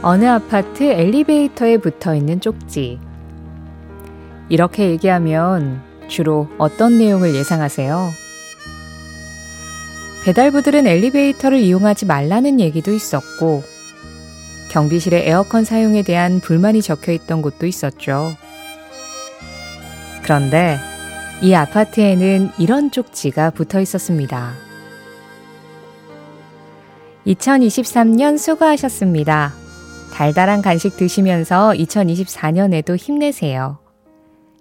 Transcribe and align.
어느 0.00 0.26
아파트 0.26 0.84
엘리베이터에 0.84 1.78
붙어 1.78 2.14
있는 2.14 2.40
쪽지. 2.40 3.00
이렇게 4.48 4.90
얘기하면 4.90 5.82
주로 6.06 6.48
어떤 6.56 6.98
내용을 6.98 7.34
예상하세요? 7.34 8.10
배달부들은 10.24 10.86
엘리베이터를 10.86 11.58
이용하지 11.58 12.06
말라는 12.06 12.60
얘기도 12.60 12.92
있었고, 12.92 13.62
경비실의 14.70 15.26
에어컨 15.26 15.64
사용에 15.64 16.02
대한 16.02 16.40
불만이 16.40 16.80
적혀 16.80 17.12
있던 17.12 17.42
곳도 17.42 17.66
있었죠. 17.66 18.36
그런데 20.22 20.78
이 21.42 21.54
아파트에는 21.54 22.50
이런 22.58 22.90
쪽지가 22.90 23.50
붙어 23.50 23.80
있었습니다. 23.80 24.52
2023년 27.26 28.38
수고하셨습니다. 28.38 29.67
달달한 30.18 30.62
간식 30.62 30.96
드시면서 30.96 31.70
2024년에도 31.76 32.96
힘내세요. 32.96 33.78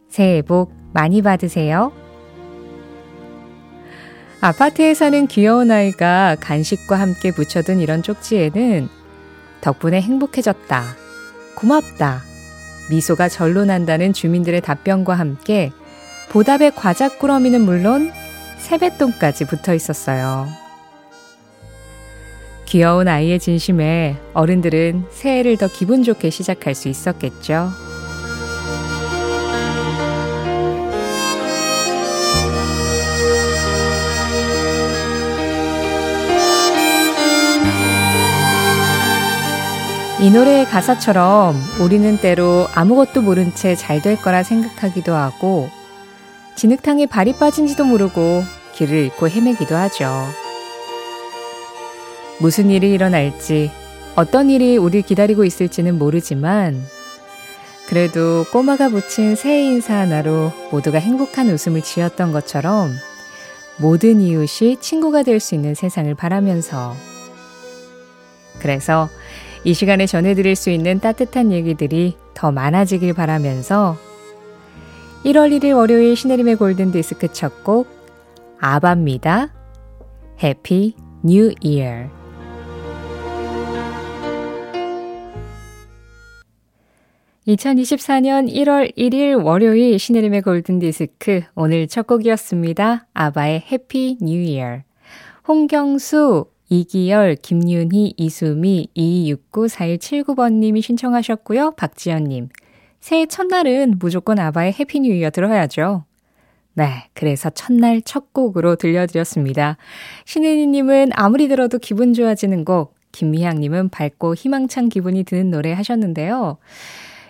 새해 0.08 0.44
복 0.44 0.72
많이 0.94 1.23
받으세요. 1.23 1.92
아파트에 4.40 4.94
사는 4.94 5.26
귀여운 5.26 5.72
아이가 5.72 6.36
간식과 6.40 7.00
함께 7.00 7.31
붙여둔 7.31 7.80
이런 7.80 8.04
쪽지에는 8.04 8.88
덕분에 9.62 10.00
행복해졌다. 10.00 10.84
고맙다. 11.56 12.22
미소가 12.92 13.28
절로 13.28 13.66
난다는 13.66 14.14
주민들의 14.14 14.62
답변과 14.62 15.16
함께 15.16 15.72
보답의 16.30 16.76
과자 16.76 17.09
꾸러미는 17.09 17.62
물론 17.62 18.12
세뱃돈까지 18.59 19.46
붙어 19.46 19.74
있었어요. 19.74 20.67
귀여운 22.68 23.08
아이의 23.08 23.40
진심에 23.40 24.18
어른들은 24.34 25.06
새해를 25.10 25.56
더 25.58 25.68
기분 25.70 26.04
좋게 26.04 26.30
시작할 26.30 26.76
수 26.76 26.90
있었겠죠. 26.90 27.70
이 40.20 40.31
노래의 40.31 40.66
가사처럼 40.66 41.56
우리는 41.80 42.18
때로 42.18 42.68
아무것도 42.74 43.22
모른 43.22 43.54
채 43.54 43.76
잘 43.76 44.02
될 44.02 44.20
거라 44.20 44.42
생각하기도 44.44 45.14
하고 45.14 45.70
진흙탕에 46.56 47.06
발이 47.06 47.34
빠진지도 47.34 47.86
모르고 47.86 48.44
길을 48.74 48.98
잃고 49.06 49.30
헤매기도 49.30 49.76
하죠. 49.76 50.26
무슨 52.40 52.70
일이 52.70 52.92
일어날지, 52.92 53.72
어떤 54.16 54.50
일이 54.50 54.78
우리 54.78 55.02
기다리고 55.02 55.44
있을지는 55.44 55.98
모르지만, 55.98 56.84
그래도 57.88 58.46
꼬마가 58.52 58.90
붙인 58.90 59.36
새해 59.36 59.64
인사 59.64 59.96
하나로 59.96 60.52
모두가 60.72 61.00
행복한 61.00 61.50
웃음을 61.50 61.82
지었던 61.82 62.34
것처럼 62.34 62.92
모든 63.78 64.20
이웃이 64.20 64.78
친구가 64.81 65.24
될 65.24 65.40
수 65.40 65.56
있는 65.56 65.74
세상을 65.74 66.14
바라면서 66.16 66.96
그래서 68.59 69.08
이 69.64 69.74
시간에 69.74 70.06
전해드릴 70.06 70.58
수 70.58 70.70
있는 70.70 71.00
따뜻한 71.00 71.53
얘기들이 71.53 72.18
더 72.34 72.52
많아지길 72.52 73.14
바라면서 73.14 73.97
1월 75.24 75.58
1일 75.58 75.74
월요일 75.76 76.18
신혜림의 76.18 76.58
골든 76.58 76.92
디스크 76.92 77.31
첫 77.31 77.64
곡 77.64 77.88
아바입니다. 78.59 79.53
Happy 80.44 80.96
New 81.24 81.53
Year 81.62 82.16
2024년 87.47 88.52
1월 88.52 88.94
1일 88.97 89.41
월요일 89.41 89.97
신혜림의 89.97 90.41
골든 90.41 90.80
디스크 90.80 91.44
오늘 91.56 91.88
첫 91.88 92.06
곡이었습니다. 92.06 93.08
아바의 93.13 93.63
Happy 93.72 94.18
New 94.19 94.41
Year 94.41 94.81
홍경수 95.47 96.47
이기열, 96.68 97.35
김윤희, 97.35 98.16
이수미, 98.18 98.90
2269-4179번님이 98.97 100.81
신청하셨고요. 100.81 101.75
박지연님. 101.78 102.50
새해 103.00 103.25
첫날은 103.25 103.96
무조건 104.00 104.40
아바의 104.40 104.74
Happy 104.78 105.00
New 105.00 105.13
Year 105.13 105.30
들어야죠. 105.29 106.03
네, 106.74 107.06
그래서 107.14 107.50
첫날 107.50 108.02
첫 108.02 108.34
곡으로 108.34 108.75
들려드렸습니다. 108.75 109.78
신혜리님은 110.25 111.12
아무리 111.14 111.47
들어도 111.47 111.78
기분 111.78 112.14
좋아지는 112.14 112.66
곡, 112.66 112.97
김미향님은 113.14 113.88
밝고 113.88 114.35
희망찬 114.35 114.90
기분이 114.90 115.24
드는 115.24 115.50
노래 115.50 115.72
하셨는데요. 115.72 116.58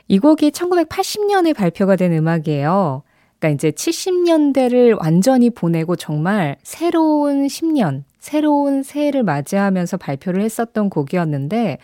이 0.07 0.19
곡이 0.19 0.51
1980년에 0.51 1.55
발표가 1.55 1.95
된 1.95 2.13
음악이에요. 2.13 3.03
그러니까 3.39 3.55
이제 3.55 3.71
70년대를 3.71 4.99
완전히 4.99 5.49
보내고 5.49 5.95
정말 5.95 6.57
새로운 6.63 7.47
10년, 7.47 8.03
새로운 8.19 8.83
새해를 8.83 9.23
맞이하면서 9.23 9.97
발표를 9.97 10.41
했었던 10.41 10.89
곡이었는데, 10.89 11.77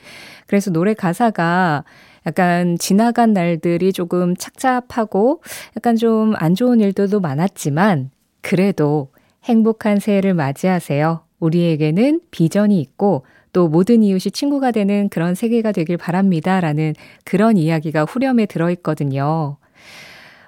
그래서 0.47 0.71
노래 0.71 0.93
가사가 0.93 1.83
약간 2.25 2.77
지나간 2.79 3.33
날들이 3.33 3.93
조금 3.93 4.35
착잡하고 4.35 5.41
약간 5.77 5.95
좀 5.95 6.33
안 6.37 6.55
좋은 6.55 6.79
일들도 6.79 7.19
많았지만, 7.19 8.09
그래도 8.41 9.09
행복한 9.43 9.99
새해를 9.99 10.33
맞이하세요. 10.33 11.21
우리에게는 11.39 12.21
비전이 12.31 12.79
있고 12.79 13.25
또 13.53 13.67
모든 13.69 14.03
이웃이 14.03 14.31
친구가 14.31 14.71
되는 14.71 15.09
그런 15.09 15.35
세계가 15.35 15.71
되길 15.71 15.97
바랍니다. 15.97 16.59
라는 16.59 16.93
그런 17.23 17.57
이야기가 17.57 18.05
후렴에 18.05 18.45
들어있거든요. 18.47 19.57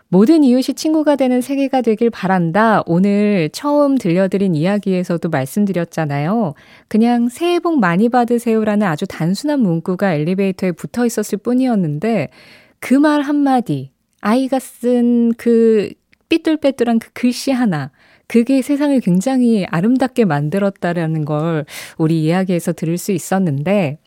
모든 0.08 0.44
이웃이 0.44 0.76
친구가 0.76 1.16
되는 1.16 1.42
세계가 1.42 1.82
되길 1.82 2.10
바란다. 2.10 2.84
오늘 2.86 3.50
처음 3.52 3.98
들려드린 3.98 4.56
이야기에서도 4.56 5.28
말씀드렸잖아요. 5.30 6.54
그냥 6.88 7.28
새해 7.30 7.60
복 7.60 7.80
많이 7.80 8.10
받으세요라는 8.10 8.88
아주 8.88 9.06
단순한 9.08 9.60
문구가 9.62 10.14
엘리베이터에 10.14 10.72
붙어 10.74 11.06
있었을 11.06 11.38
뿐이었는데 11.40 12.30
그 12.80 12.96
말 12.96 13.22
한마디, 13.22 13.92
아이가 14.22 14.60
쓴 14.60 15.34
그 15.38 15.90
삐뚤빼뚤한 16.30 17.00
그 17.00 17.10
글씨 17.14 17.52
하나, 17.52 17.92
그게 18.28 18.62
세상을 18.62 19.00
굉장히 19.02 19.66
아름답게 19.66 20.26
만들었다라는 20.26 21.26
걸 21.26 21.66
우리 21.98 22.24
이야기에서 22.24 22.74
들을 22.74 22.98
수 22.98 23.12
있었는데, 23.12 23.98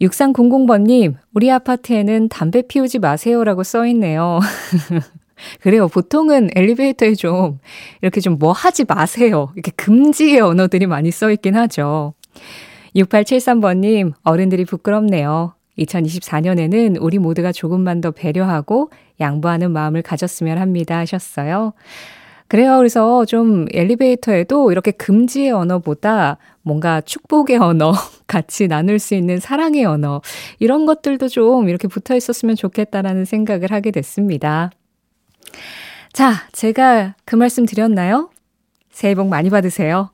6300번님, 0.00 1.14
우리 1.34 1.50
아파트에는 1.50 2.28
담배 2.28 2.62
피우지 2.62 2.98
마세요라고 3.00 3.62
써 3.64 3.86
있네요. 3.86 4.40
그래요. 5.60 5.88
보통은 5.88 6.50
엘리베이터에 6.54 7.14
좀 7.14 7.58
이렇게 8.02 8.20
좀 8.20 8.38
뭐 8.38 8.52
하지 8.52 8.84
마세요. 8.84 9.50
이렇게 9.54 9.70
금지의 9.76 10.40
언어들이 10.40 10.86
많이 10.86 11.10
써 11.10 11.30
있긴 11.30 11.56
하죠. 11.56 12.14
6873번님, 12.96 14.12
어른들이 14.22 14.64
부끄럽네요. 14.64 15.54
2024년에는 15.78 16.98
우리 17.00 17.18
모두가 17.18 17.52
조금만 17.52 18.00
더 18.00 18.10
배려하고 18.10 18.90
양보하는 19.20 19.70
마음을 19.70 20.02
가졌으면 20.02 20.58
합니다 20.58 20.98
하셨어요. 20.98 21.72
그래요. 22.50 22.78
그래서 22.78 23.24
좀 23.26 23.66
엘리베이터에도 23.72 24.72
이렇게 24.72 24.90
금지의 24.90 25.52
언어보다 25.52 26.36
뭔가 26.62 27.00
축복의 27.00 27.58
언어, 27.58 27.92
같이 28.26 28.66
나눌 28.66 28.98
수 28.98 29.14
있는 29.14 29.38
사랑의 29.38 29.84
언어, 29.84 30.20
이런 30.58 30.84
것들도 30.84 31.28
좀 31.28 31.68
이렇게 31.68 31.86
붙어 31.86 32.16
있었으면 32.16 32.56
좋겠다라는 32.56 33.24
생각을 33.24 33.70
하게 33.70 33.92
됐습니다. 33.92 34.72
자, 36.12 36.48
제가 36.50 37.14
그 37.24 37.36
말씀 37.36 37.66
드렸나요? 37.66 38.30
새해 38.90 39.14
복 39.14 39.28
많이 39.28 39.48
받으세요. 39.48 40.10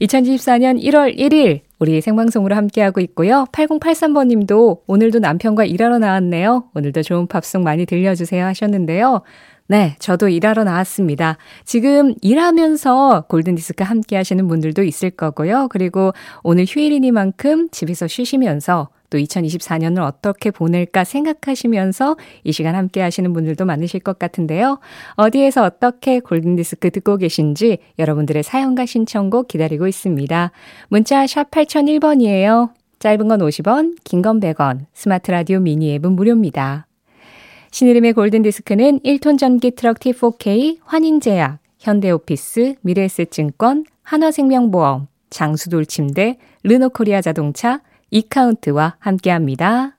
2024년 0.00 0.80
1월 0.80 1.18
1일 1.18 1.62
우리 1.80 2.00
생방송으로 2.00 2.54
함께하고 2.54 3.00
있고요. 3.00 3.46
8083번 3.50 4.28
님도 4.28 4.84
오늘도 4.86 5.18
남편과 5.18 5.64
일하러 5.64 5.98
나왔네요. 5.98 6.70
오늘도 6.76 7.02
좋은 7.02 7.26
팝송 7.26 7.64
많이 7.64 7.86
들려주세요 7.86 8.44
하셨는데요. 8.46 9.22
네, 9.72 9.96
저도 10.00 10.28
일하러 10.28 10.64
나왔습니다. 10.64 11.38
지금 11.64 12.14
일하면서 12.20 13.24
골든디스크 13.26 13.82
함께 13.82 14.16
하시는 14.16 14.46
분들도 14.46 14.82
있을 14.82 15.08
거고요. 15.08 15.68
그리고 15.70 16.12
오늘 16.42 16.66
휴일이니만큼 16.68 17.70
집에서 17.70 18.06
쉬시면서 18.06 18.90
또 19.08 19.16
2024년을 19.16 20.02
어떻게 20.02 20.50
보낼까 20.50 21.04
생각하시면서 21.04 22.18
이 22.44 22.52
시간 22.52 22.74
함께 22.74 23.00
하시는 23.00 23.32
분들도 23.32 23.64
많으실 23.64 24.00
것 24.00 24.18
같은데요. 24.18 24.78
어디에서 25.14 25.64
어떻게 25.64 26.20
골든디스크 26.20 26.90
듣고 26.90 27.16
계신지 27.16 27.78
여러분들의 27.98 28.42
사연과 28.42 28.84
신청곡 28.84 29.48
기다리고 29.48 29.88
있습니다. 29.88 30.50
문자 30.88 31.26
샵 31.26 31.50
8001번이에요. 31.50 32.72
짧은 32.98 33.26
건 33.26 33.40
50원, 33.40 33.96
긴 34.04 34.20
건 34.20 34.38
100원, 34.38 34.80
스마트 34.92 35.30
라디오 35.30 35.60
미니 35.60 35.94
앱은 35.94 36.12
무료입니다. 36.12 36.88
신혜림의 37.72 38.12
골든디스크는 38.12 39.00
1톤 39.00 39.38
전기 39.38 39.70
트럭 39.70 39.98
T4K, 39.98 40.80
환인제약, 40.84 41.58
현대오피스, 41.78 42.74
미래에셋증권, 42.82 43.86
한화생명보험, 44.02 45.06
장수돌 45.30 45.86
침대, 45.86 46.36
르노코리아 46.64 47.22
자동차, 47.22 47.80
이카운트와 48.10 48.96
함께합니다. 48.98 49.96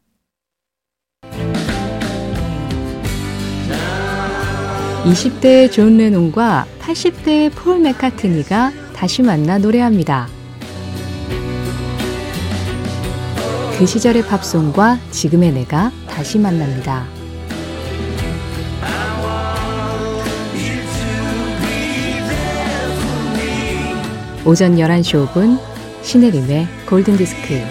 20대의 5.04 5.72
존 5.72 5.98
레논과 5.98 6.68
80대의 6.80 7.52
폴 7.56 7.80
매카트니가 7.80 8.72
다시 8.96 9.24
만나 9.24 9.58
노래합니다. 9.58 10.28
그 13.80 13.86
시절의 13.88 14.28
팝송과 14.28 15.00
지금의 15.10 15.54
내가 15.54 15.92
다시 16.08 16.38
만납니다. 16.38 17.23
오전 24.46 24.76
11시 24.76 25.26
5분 25.26 25.58
신혜림의 26.02 26.68
골든디스크 26.90 27.62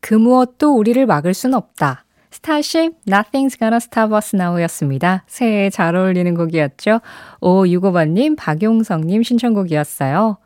그 0.00 0.14
무엇도 0.14 0.76
우리를 0.76 1.06
막을 1.06 1.32
순 1.32 1.54
없다. 1.54 2.04
스타쉽 2.30 2.92
Nothing's 3.06 3.58
Gonna 3.58 3.76
Stop 3.76 4.14
Us 4.14 4.36
Now였습니다. 4.36 5.24
새해에 5.26 5.70
잘 5.70 5.96
어울리는 5.96 6.34
곡이었죠. 6.34 7.00
5565번님, 7.40 8.36
박용성님 8.36 9.22
신청곡이었어요. 9.22 10.36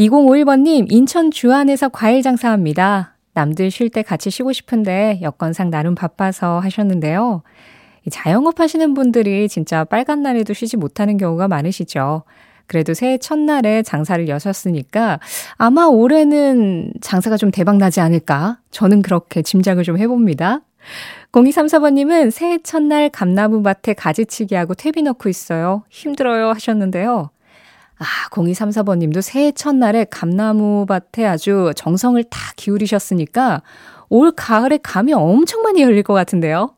2051번님, 0.00 0.86
인천 0.90 1.30
주안에서 1.30 1.90
과일 1.90 2.22
장사합니다. 2.22 3.14
남들 3.34 3.70
쉴 3.70 3.88
때 3.88 4.02
같이 4.02 4.30
쉬고 4.30 4.52
싶은데 4.52 5.20
여건상 5.22 5.70
나름 5.70 5.94
바빠서 5.94 6.58
하셨는데요. 6.58 7.44
자영업 8.10 8.60
하시는 8.60 8.94
분들이 8.94 9.48
진짜 9.48 9.84
빨간 9.84 10.22
날에도 10.22 10.52
쉬지 10.52 10.76
못하는 10.76 11.16
경우가 11.16 11.48
많으시죠. 11.48 12.22
그래도 12.66 12.94
새해 12.94 13.18
첫날에 13.18 13.82
장사를 13.82 14.26
여셨으니까 14.28 15.20
아마 15.56 15.84
올해는 15.84 16.92
장사가 17.00 17.36
좀 17.36 17.50
대박 17.50 17.76
나지 17.76 18.00
않을까? 18.00 18.58
저는 18.70 19.02
그렇게 19.02 19.42
짐작을 19.42 19.84
좀 19.84 19.98
해봅니다. 19.98 20.60
0234번님은 21.32 22.30
새해 22.30 22.58
첫날 22.62 23.08
감나무 23.08 23.62
밭에 23.62 23.94
가지치기 23.94 24.54
하고 24.54 24.74
퇴비 24.74 25.02
넣고 25.02 25.28
있어요. 25.28 25.84
힘들어요 25.90 26.50
하셨는데요. 26.50 27.30
아, 27.98 28.04
0234번님도 28.30 29.22
새해 29.22 29.52
첫날에 29.52 30.04
감나무 30.04 30.86
밭에 30.86 31.26
아주 31.26 31.72
정성을 31.76 32.22
다 32.24 32.52
기울이셨으니까 32.56 33.62
올 34.08 34.32
가을에 34.32 34.78
감이 34.82 35.12
엄청 35.12 35.62
많이 35.62 35.82
열릴 35.82 36.02
것 36.02 36.14
같은데요. 36.14 36.74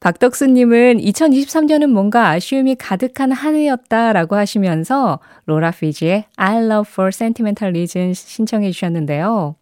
박덕수님은 0.00 0.98
2023년은 0.98 1.88
뭔가 1.88 2.30
아쉬움이 2.30 2.76
가득한 2.76 3.32
한 3.32 3.54
해였다라고 3.54 4.34
하시면서 4.34 5.20
로라 5.44 5.72
피지의 5.72 6.24
I 6.36 6.56
Love 6.64 6.90
for 6.90 7.08
Sentimental 7.08 7.70
Reasons 7.70 8.26
신청해 8.26 8.70
주셨는데요. 8.72 9.56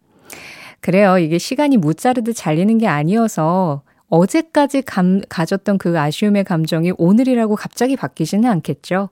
그래요. 0.79 1.17
이게 1.17 1.37
시간이 1.37 1.75
무자르듯 1.75 2.37
잘리는 2.37 2.77
게 2.77 2.87
아니어서 2.87 3.81
어제까지 4.07 4.83
감, 4.83 5.19
가졌던 5.27 5.77
그 5.77 5.99
아쉬움의 5.99 6.45
감정이 6.45 6.93
오늘이라고 6.97 7.57
갑자기 7.57 7.97
바뀌지는 7.97 8.49
않겠죠. 8.49 9.09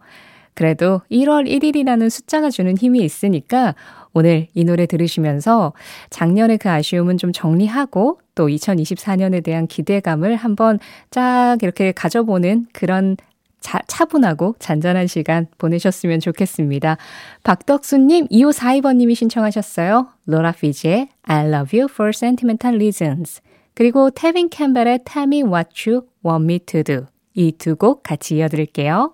그래도 0.53 1.01
1월 1.12 1.45
1일이라는 1.47 2.09
숫자가 2.09 2.50
주는 2.50 2.75
힘이 2.77 3.01
있으니까 3.01 3.75
오늘 4.18 4.48
이 4.56 4.64
노래 4.64 4.88
들으시면서 4.88 5.74
작년의 6.10 6.58
그 6.58 6.69
아쉬움은 6.72 7.18
좀 7.19 7.31
정리하고 7.31 8.19
또 8.34 8.48
2024년에 8.48 9.44
대한 9.44 9.68
기대감을 9.68 10.36
한번 10.36 10.80
쫙 11.12 11.58
이렇게 11.62 11.92
가져보는 11.92 12.66
그런 12.74 13.16
자, 13.60 13.80
차분하고 13.88 14.56
잔잔한 14.58 15.06
시간 15.06 15.46
보내셨으면 15.60 16.19
좋겠습니다. 16.19 16.98
박덕수님, 17.44 18.28
2542번님이 18.30 19.14
신청하셨어요. 19.14 20.08
로라 20.25 20.52
피지의 20.54 21.10
I 21.24 21.48
love 21.48 21.80
you 21.80 21.88
for 21.92 22.10
sentimental 22.10 22.75
reasons. 22.75 23.42
그리고 23.75 24.10
태빈 24.10 24.50
캠벨의 24.50 25.02
Tell 25.06 25.28
me 25.28 25.44
what 25.44 25.88
you 25.88 26.08
want 26.25 26.44
me 26.46 26.58
to 26.60 26.81
do. 26.84 27.06
이 27.36 27.52
두 27.52 27.75
곡 27.75 28.02
같이 28.02 28.38
이어드릴게요. 28.38 29.13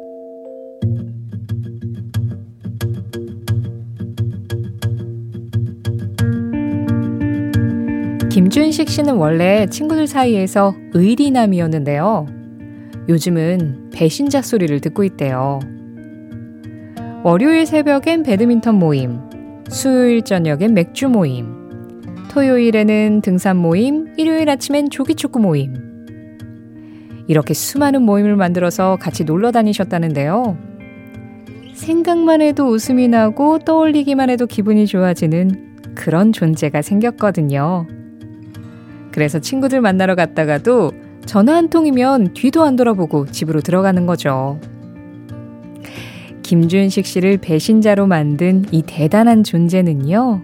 김준식 8.31 8.87
씨는 8.87 9.15
원래 9.15 9.65
친구들 9.65 10.07
사이에서 10.07 10.73
의리남이었는데요. 10.93 12.27
요즘은 13.09 13.89
배신자 13.93 14.41
소리를 14.41 14.79
듣고 14.79 15.03
있대요. 15.03 15.59
월요일 17.25 17.65
새벽엔 17.65 18.23
배드민턴 18.23 18.75
모임, 18.75 19.19
수요일 19.67 20.21
저녁엔 20.21 20.73
맥주 20.73 21.09
모임, 21.09 21.45
토요일에는 22.29 23.19
등산 23.21 23.57
모임, 23.57 24.13
일요일 24.15 24.49
아침엔 24.49 24.89
조기축구 24.89 25.41
모임. 25.41 25.73
이렇게 27.27 27.53
수많은 27.53 28.01
모임을 28.03 28.37
만들어서 28.37 28.95
같이 28.95 29.25
놀러 29.25 29.51
다니셨다는데요. 29.51 30.57
생각만 31.73 32.41
해도 32.41 32.69
웃음이 32.69 33.09
나고 33.09 33.59
떠올리기만 33.59 34.29
해도 34.29 34.47
기분이 34.47 34.87
좋아지는 34.87 35.75
그런 35.95 36.31
존재가 36.31 36.81
생겼거든요. 36.81 37.87
그래서 39.11 39.39
친구들 39.39 39.81
만나러 39.81 40.15
갔다가도 40.15 40.91
전화 41.25 41.55
한 41.55 41.69
통이면 41.69 42.33
뒤도 42.33 42.63
안 42.63 42.75
돌아보고 42.75 43.27
집으로 43.27 43.61
들어가는 43.61 44.05
거죠. 44.05 44.59
김준식 46.43 47.05
씨를 47.05 47.37
배신자로 47.37 48.07
만든 48.07 48.65
이 48.71 48.81
대단한 48.85 49.43
존재는요. 49.43 50.41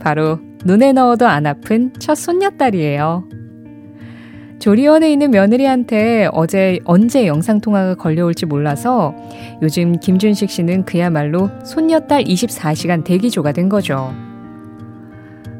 바로 0.00 0.38
눈에 0.64 0.92
넣어도 0.92 1.26
안 1.26 1.46
아픈 1.46 1.92
첫 1.98 2.14
손녀딸이에요. 2.14 3.28
조리원에 4.58 5.10
있는 5.10 5.32
며느리한테 5.32 6.28
어제 6.32 6.78
언제 6.84 7.26
영상통화가 7.26 7.96
걸려올지 7.96 8.46
몰라서 8.46 9.14
요즘 9.60 9.98
김준식 9.98 10.48
씨는 10.48 10.84
그야말로 10.84 11.50
손녀딸 11.64 12.24
24시간 12.24 13.02
대기조가 13.02 13.52
된 13.52 13.68
거죠. 13.68 14.14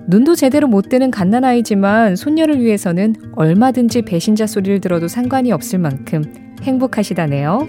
눈도 0.06 0.34
제대로 0.34 0.66
못 0.66 0.88
뜨는 0.88 1.10
갓난아이지만 1.10 2.16
손녀를 2.16 2.60
위해서는 2.60 3.14
얼마든지 3.34 4.02
배신자 4.02 4.46
소리를 4.46 4.80
들어도 4.80 5.08
상관이 5.08 5.52
없을 5.52 5.78
만큼 5.78 6.24
행복하시다네요. 6.62 7.66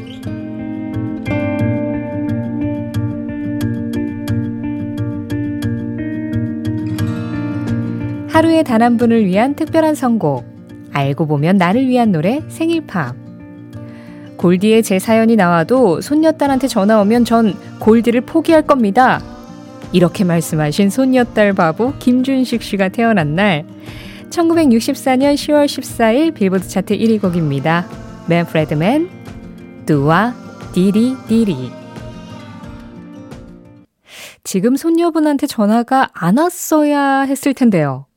하루에 8.29 8.63
단 8.63 8.81
한 8.81 8.97
분을 8.97 9.25
위한 9.25 9.53
특별한 9.55 9.95
선곡. 9.95 10.43
알고 10.91 11.27
보면 11.27 11.57
나를 11.57 11.87
위한 11.87 12.11
노래 12.11 12.41
생일팝. 12.49 13.15
골디의 14.37 14.83
제 14.83 14.99
사연이 14.99 15.35
나와도 15.35 16.01
손녀딸한테 16.01 16.67
전화 16.67 16.99
오면 17.01 17.25
전 17.25 17.53
골디를 17.79 18.21
포기할 18.21 18.63
겁니다. 18.63 19.21
이렇게 19.93 20.23
말씀하신 20.23 20.89
손녀딸 20.89 21.53
바보 21.53 21.93
김준식 21.99 22.63
씨가 22.63 22.89
태어난 22.89 23.35
날 23.35 23.65
1964년 24.31 25.35
10월 25.35 25.65
14일 25.65 26.33
빌보드 26.33 26.67
차트 26.67 26.97
1위 26.97 27.21
곡입니다. 27.21 27.87
맨프레드 28.27 28.41
맨 28.41 28.45
Do 28.45 29.09
Wah 29.85 30.33
Diddy 30.73 31.15
Diddy 31.27 31.71
지금 34.43 34.75
손녀분한테 34.75 35.45
전화가 35.45 36.09
안 36.13 36.37
왔어야 36.37 37.21
했을 37.21 37.53
텐데요. 37.53 38.07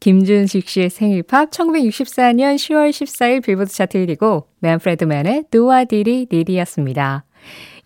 김준식 0.00 0.66
씨의 0.66 0.88
생일 0.88 1.22
팝 1.22 1.50
1964년 1.50 2.56
10월 2.56 2.88
14일 2.88 3.42
빌보드 3.42 3.70
차트 3.70 4.06
1위고 4.06 4.46
Manfred 4.60 5.44
Mann의 5.50 6.24
Do 6.24 6.31
Wah 6.31 6.41
Diddy 6.41 6.59
Diddy였습니다. 6.59 7.24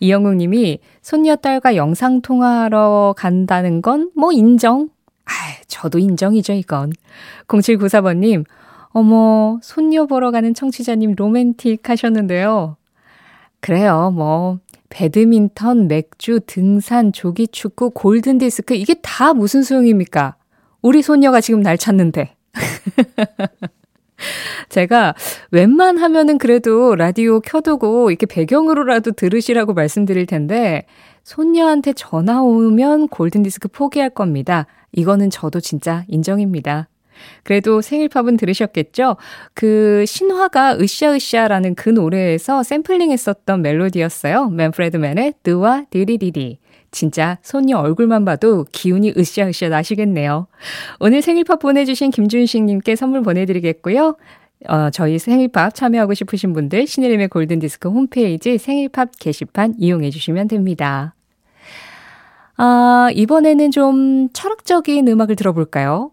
이영국 0.04 0.36
님이 0.36 0.78
손녀 1.02 1.34
딸과 1.36 1.76
영상 1.76 2.20
통화하러 2.20 3.14
간다는 3.16 3.80
건 3.82 4.10
뭐 4.14 4.32
인정? 4.32 4.90
아, 5.24 5.30
저도 5.68 5.98
인정이죠, 5.98 6.52
이건. 6.52 6.92
0794번 7.48 8.18
님, 8.18 8.44
어머, 8.90 9.58
손녀 9.62 10.04
보러 10.06 10.30
가는 10.30 10.52
청취자님 10.52 11.14
로맨틱 11.16 11.88
하셨는데요. 11.88 12.76
그래요, 13.60 14.12
뭐, 14.14 14.58
배드민턴, 14.90 15.88
맥주, 15.88 16.40
등산, 16.46 17.12
조기 17.12 17.48
축구, 17.48 17.90
골든 17.90 18.36
디스크, 18.38 18.74
이게 18.74 18.94
다 19.02 19.32
무슨 19.32 19.62
소용입니까? 19.62 20.36
우리 20.82 21.00
손녀가 21.00 21.40
지금 21.40 21.62
날 21.62 21.78
찾는데. 21.78 22.36
제가 24.68 25.14
웬만하면은 25.50 26.38
그래도 26.38 26.94
라디오 26.94 27.40
켜두고 27.40 28.10
이렇게 28.10 28.26
배경으로라도 28.26 29.12
들으시라고 29.12 29.74
말씀드릴 29.74 30.26
텐데, 30.26 30.86
손녀한테 31.24 31.94
전화 31.94 32.42
오면 32.42 33.08
골든디스크 33.08 33.68
포기할 33.68 34.10
겁니다. 34.10 34.66
이거는 34.92 35.30
저도 35.30 35.60
진짜 35.60 36.04
인정입니다. 36.08 36.88
그래도 37.42 37.80
생일팝은 37.80 38.36
들으셨겠죠? 38.36 39.16
그 39.54 40.04
신화가 40.06 40.78
으쌰으쌰라는 40.78 41.74
그 41.74 41.88
노래에서 41.88 42.62
샘플링 42.62 43.10
했었던 43.10 43.62
멜로디였어요. 43.62 44.50
맨프레드맨의 44.50 45.34
드와 45.42 45.84
디리디디. 45.90 46.58
진짜 46.94 47.38
손녀 47.42 47.78
얼굴만 47.78 48.24
봐도 48.24 48.64
기운이 48.70 49.14
으쌰으쌰 49.16 49.68
나시겠네요. 49.68 50.46
오늘 51.00 51.20
생일팝 51.22 51.58
보내주신 51.58 52.10
김준식님께 52.10 52.96
선물 52.96 53.22
보내드리겠고요. 53.22 54.16
어, 54.68 54.90
저희 54.90 55.18
생일팝 55.18 55.74
참여하고 55.74 56.14
싶으신 56.14 56.52
분들 56.52 56.86
신혜림의 56.86 57.28
골든디스크 57.28 57.90
홈페이지 57.90 58.56
생일팝 58.56 59.10
게시판 59.18 59.74
이용해 59.78 60.10
주시면 60.10 60.48
됩니다. 60.48 61.14
아, 62.56 63.08
이번에는 63.12 63.72
좀 63.72 64.28
철학적인 64.32 65.08
음악을 65.08 65.34
들어볼까요? 65.34 66.12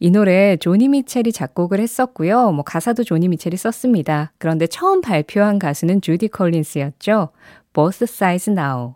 이 0.00 0.10
노래 0.10 0.56
조니 0.56 0.88
미첼이 0.88 1.32
작곡을 1.32 1.78
했었고요. 1.80 2.50
뭐 2.52 2.64
가사도 2.64 3.04
조니 3.04 3.28
미첼이 3.28 3.56
썼습니다. 3.56 4.32
그런데 4.38 4.66
처음 4.66 5.02
발표한 5.02 5.58
가수는 5.58 6.00
주디 6.00 6.28
컬린스였죠. 6.28 7.28
Both 7.74 8.04
Sides 8.04 8.50
Now. 8.50 8.94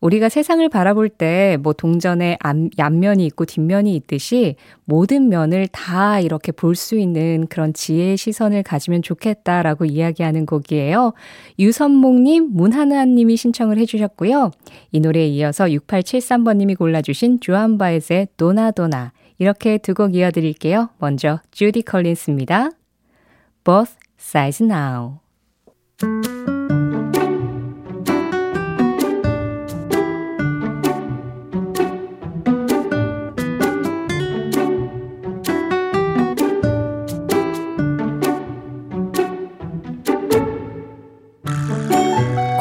우리가 0.00 0.28
세상을 0.28 0.66
바라볼 0.68 1.08
때 1.10 1.58
뭐 1.62 1.72
동전에 1.72 2.38
앞, 2.40 2.56
앞면이 2.78 3.24
있고 3.26 3.44
뒷면이 3.44 3.94
있듯이 3.96 4.56
모든 4.84 5.28
면을 5.28 5.66
다 5.68 6.20
이렇게 6.20 6.52
볼 6.52 6.74
수 6.74 6.98
있는 6.98 7.46
그런 7.48 7.72
지혜의 7.74 8.16
시선을 8.16 8.62
가지면 8.62 9.02
좋겠다라고 9.02 9.84
이야기하는 9.84 10.46
곡이에요. 10.46 11.12
유선목님, 11.58 12.50
문하나님이 12.52 13.36
신청을 13.36 13.78
해주셨고요. 13.78 14.50
이 14.92 15.00
노래에 15.00 15.26
이어서 15.28 15.66
6873번님이 15.66 16.78
골라주신 16.78 17.40
주한 17.40 17.76
바에즈의 17.78 18.28
도나도나 18.36 19.12
이렇게 19.38 19.78
두 19.78 19.94
곡 19.94 20.14
이어드릴게요. 20.14 20.90
먼저 20.98 21.40
주디 21.50 21.82
콜린스입니다. 21.82 22.70
Both 23.64 23.94
Sides 24.18 24.62
Now 24.62 25.18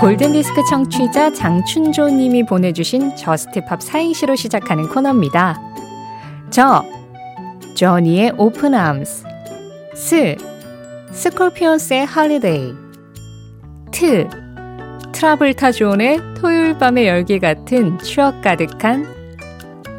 골든디스크 0.09 0.63
청취자 0.67 1.31
장춘조 1.33 2.09
님이 2.09 2.43
보내주신 2.43 3.15
Just 3.15 3.54
Pop 3.54 3.83
사행시로 3.83 4.35
시작하는 4.35 4.87
코너입니다. 4.87 5.61
저, 6.49 6.83
저니의 7.75 8.33
Open 8.35 8.73
Arms 8.73 9.23
스, 9.93 10.35
스콜피언스의 11.11 12.07
Holiday 12.07 12.73
트, 13.91 14.27
트라볼타 15.11 15.73
존의 15.73 16.17
토요일 16.41 16.79
밤의 16.79 17.05
열기 17.07 17.37
같은 17.37 17.99
추억 17.99 18.41
가득한 18.41 19.05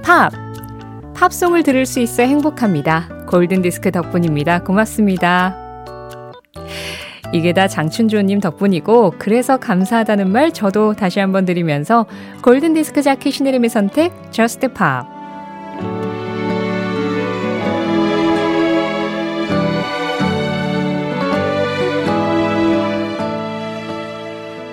팝, 0.02 0.32
팝송을 1.14 1.62
들을 1.62 1.86
수 1.86 2.00
있어 2.00 2.24
행복합니다. 2.24 3.26
골든디스크 3.28 3.92
덕분입니다. 3.92 4.64
고맙습니다. 4.64 5.69
이게 7.32 7.52
다 7.52 7.68
장춘조님 7.68 8.40
덕분이고 8.40 9.14
그래서 9.18 9.56
감사하다는 9.56 10.30
말 10.32 10.52
저도 10.52 10.94
다시 10.94 11.20
한번 11.20 11.44
드리면서 11.44 12.06
골든디스크 12.42 13.02
자켓 13.02 13.32
신혜림의 13.32 13.70
선택 13.70 14.12
Just 14.32 14.66
Pop 14.68 15.06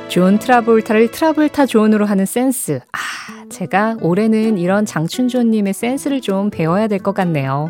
존 0.10 0.40
트라볼타를 0.40 1.12
트라볼타 1.12 1.66
존으로 1.66 2.06
하는 2.06 2.26
센스. 2.26 2.80
아, 2.92 2.98
제가 3.50 3.98
올해는 4.02 4.58
이런 4.58 4.86
장춘조님의 4.86 5.74
센스를 5.74 6.22
좀 6.22 6.50
배워야 6.50 6.88
될 6.88 7.00
것 7.00 7.14
같네요. 7.14 7.70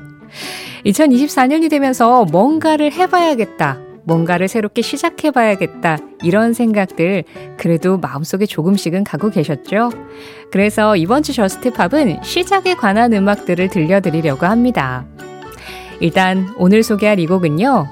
2024년이 0.86 1.70
되면서 1.70 2.26
뭔가를 2.26 2.92
해봐야겠다. 2.94 3.87
뭔가를 4.08 4.48
새롭게 4.48 4.82
시작해봐야겠다. 4.82 5.98
이런 6.24 6.54
생각들 6.54 7.26
그래도 7.58 7.98
마음속에 7.98 8.46
조금씩은 8.46 9.04
갖고 9.04 9.30
계셨죠? 9.30 9.92
그래서 10.50 10.96
이번 10.96 11.24
주 11.24 11.34
Just 11.34 11.70
Pop은 11.70 12.24
시작에 12.24 12.76
관한 12.76 13.12
음악들을 13.12 13.68
들려드리려고 13.68 14.46
합니다. 14.46 15.06
일단 16.00 16.48
오늘 16.58 16.84
소개할 16.84 17.20
이 17.20 17.28
곡은요. 17.28 17.86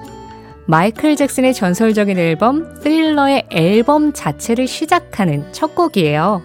마이클 0.68 1.18
잭슨의 1.18 1.54
전설적인 1.54 2.18
앨범 2.18 2.66
스릴러의 2.82 3.48
앨범 3.52 4.14
자체를 4.14 4.68
시작하는 4.68 5.46
첫 5.52 5.76
곡이에요. 5.76 6.42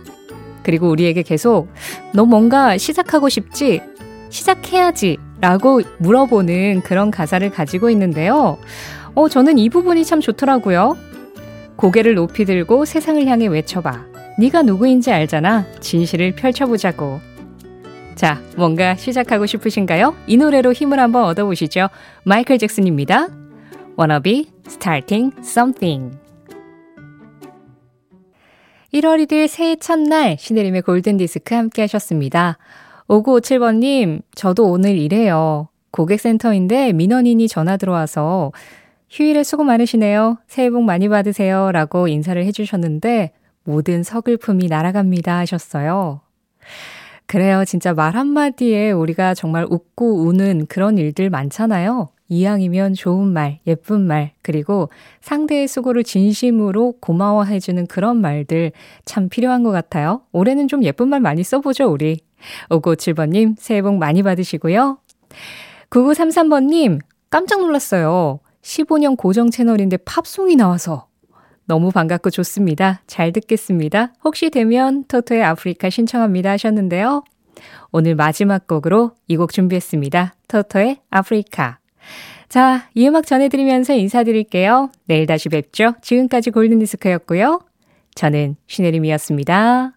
그리고 0.64 0.90
우리에게 0.90 1.22
계속 1.22 1.68
너 2.12 2.24
뭔가 2.24 2.76
시작하고 2.76 3.28
싶지? 3.28 3.80
시작해야지 4.30 5.16
라고 5.40 5.80
물어보는 5.98 6.82
그런 6.82 7.10
가사를 7.10 7.48
가지고 7.50 7.88
있는데요. 7.90 8.58
어, 9.20 9.28
저는 9.28 9.58
이 9.58 9.68
부분이 9.68 10.02
참 10.06 10.22
좋더라고요. 10.22 10.96
고개를 11.76 12.14
높이 12.14 12.46
들고 12.46 12.86
세상을 12.86 13.26
향해 13.26 13.48
외쳐봐. 13.48 14.06
네가 14.38 14.62
누구인지 14.62 15.12
알잖아. 15.12 15.66
진실을 15.78 16.34
펼쳐보자고. 16.36 17.20
자, 18.14 18.40
뭔가 18.56 18.94
시작하고 18.94 19.44
싶으신가요? 19.44 20.16
이 20.26 20.38
노래로 20.38 20.72
힘을 20.72 20.98
한번 20.98 21.24
얻어보시죠. 21.24 21.90
마이클 22.24 22.56
잭슨입니다. 22.56 23.28
Wanna 23.98 24.22
be 24.22 24.46
starting 24.66 25.36
something. 25.40 26.16
1월 28.94 29.22
1일 29.26 29.48
새해 29.48 29.76
첫날 29.76 30.38
신혜림의 30.38 30.80
골든디스크 30.80 31.54
함께 31.54 31.82
하셨습니다. 31.82 32.56
5957번님, 33.06 34.22
저도 34.34 34.70
오늘 34.70 34.96
일해요. 34.96 35.68
고객센터인데 35.90 36.94
민원인이 36.94 37.48
전화 37.48 37.76
들어와서 37.76 38.52
휴일에 39.10 39.42
수고 39.42 39.64
많으시네요. 39.64 40.38
새해 40.46 40.70
복 40.70 40.84
많이 40.84 41.08
받으세요. 41.08 41.72
라고 41.72 42.06
인사를 42.06 42.42
해주셨는데 42.44 43.32
모든 43.64 44.02
서글픔이 44.02 44.68
날아갑니다 44.68 45.36
하셨어요. 45.38 46.20
그래요. 47.26 47.64
진짜 47.64 47.92
말 47.92 48.14
한마디에 48.14 48.92
우리가 48.92 49.34
정말 49.34 49.66
웃고 49.68 50.22
우는 50.24 50.66
그런 50.66 50.96
일들 50.96 51.28
많잖아요. 51.30 52.08
이왕이면 52.28 52.94
좋은 52.94 53.26
말, 53.26 53.58
예쁜 53.66 54.02
말, 54.02 54.32
그리고 54.42 54.88
상대의 55.20 55.66
수고를 55.66 56.04
진심으로 56.04 56.94
고마워해주는 57.00 57.88
그런 57.88 58.20
말들 58.20 58.70
참 59.04 59.28
필요한 59.28 59.64
것 59.64 59.72
같아요. 59.72 60.22
올해는 60.30 60.68
좀 60.68 60.84
예쁜 60.84 61.08
말 61.08 61.18
많이 61.20 61.42
써보죠, 61.42 61.90
우리. 61.90 62.20
5957번님, 62.68 63.56
새해 63.58 63.82
복 63.82 63.96
많이 63.96 64.22
받으시고요. 64.22 64.98
9933번님, 65.90 67.00
깜짝 67.30 67.60
놀랐어요. 67.60 68.38
15년 68.62 69.16
고정 69.16 69.50
채널인데 69.50 69.98
팝송이 69.98 70.56
나와서 70.56 71.06
너무 71.66 71.90
반갑고 71.90 72.30
좋습니다. 72.30 73.00
잘 73.06 73.32
듣겠습니다. 73.32 74.12
혹시 74.24 74.50
되면 74.50 75.04
토토의 75.04 75.42
아프리카 75.42 75.88
신청합니다 75.88 76.50
하셨는데요. 76.50 77.22
오늘 77.92 78.14
마지막 78.14 78.66
곡으로 78.66 79.12
이 79.28 79.36
곡 79.36 79.52
준비했습니다. 79.52 80.34
토토의 80.48 80.98
아프리카. 81.10 81.78
자, 82.48 82.88
이 82.94 83.06
음악 83.06 83.26
전해드리면서 83.26 83.94
인사드릴게요. 83.94 84.90
내일 85.06 85.26
다시 85.26 85.48
뵙죠. 85.48 85.94
지금까지 86.02 86.50
골든디스크였고요. 86.50 87.60
저는 88.16 88.56
신혜림이었습니다. 88.66 89.92